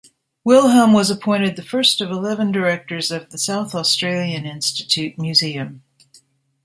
[0.43, 5.83] Wilhelm was appointed the first of eleven Directors of the South Australian Institute Museum.